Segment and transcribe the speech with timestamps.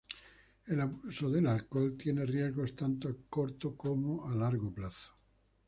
[0.65, 5.13] El abuso del alcohol tiene riesgos tanto a corto como a largo plazo.